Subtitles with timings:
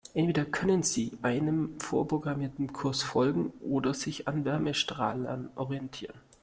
[0.15, 6.19] Entweder können sie einem vorprogrammierten Kurs folgen oder sich an Wärmestrahlern orientieren.